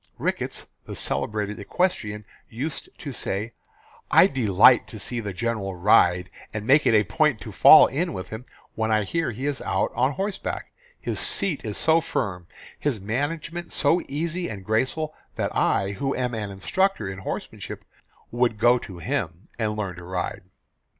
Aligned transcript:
Rickets, 0.17 0.65
the 0.87 0.95
celebrated 0.95 1.59
equestrian, 1.59 2.25
used 2.49 2.89
to 2.97 3.11
say, 3.11 3.53
"I 4.09 4.25
delight 4.25 4.87
to 4.87 4.97
see 4.97 5.19
the 5.19 5.31
General 5.31 5.75
ride 5.75 6.31
and 6.51 6.65
make 6.65 6.87
it 6.87 6.95
a 6.95 7.03
point 7.03 7.39
to 7.41 7.51
fall 7.51 7.85
in 7.85 8.11
with 8.11 8.29
him 8.29 8.45
when 8.73 8.89
I 8.91 9.03
hear 9.03 9.29
he 9.29 9.45
is 9.45 9.61
out 9.61 9.91
on 9.93 10.13
horseback 10.13 10.71
his 10.99 11.19
seat 11.19 11.63
is 11.63 11.77
so 11.77 12.01
firm, 12.01 12.47
his 12.79 12.99
management 12.99 13.71
so 13.73 14.01
easy 14.09 14.49
and 14.49 14.65
graceful 14.65 15.13
that 15.35 15.55
I 15.55 15.91
who 15.91 16.15
am 16.15 16.33
an 16.33 16.49
instructor 16.49 17.07
in 17.07 17.19
horsemanship 17.19 17.85
would 18.31 18.57
go 18.57 18.79
to 18.79 18.97
him 18.97 19.49
and 19.59 19.77
learn 19.77 19.97
to 19.97 20.03
ride." 20.03 20.41